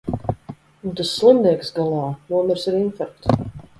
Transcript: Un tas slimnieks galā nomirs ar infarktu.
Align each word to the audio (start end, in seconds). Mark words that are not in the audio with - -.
Un 0.91 0.95
tas 1.01 1.11
slimnieks 1.17 1.69
galā 1.75 2.01
nomirs 2.35 2.67
ar 2.73 2.79
infarktu. 2.83 3.37